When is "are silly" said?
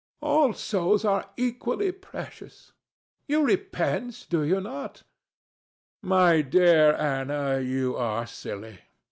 7.97-8.79